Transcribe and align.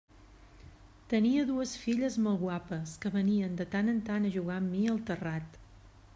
Tenia 1.13 1.43
dues 1.49 1.73
filles 1.81 2.17
molt 2.29 2.41
guapes 2.45 2.97
que 3.05 3.13
venien 3.19 3.61
de 3.61 3.69
tant 3.77 3.95
en 3.95 4.01
tant 4.09 4.27
a 4.31 4.35
jugar 4.39 4.61
amb 4.63 4.77
mi 4.77 4.85
al 4.97 5.01
terrat. 5.13 5.63